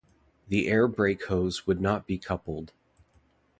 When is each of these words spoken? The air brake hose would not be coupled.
The 0.47 0.67
air 0.67 0.87
brake 0.87 1.25
hose 1.27 1.67
would 1.67 1.79
not 1.79 2.07
be 2.07 2.17
coupled. 2.17 2.73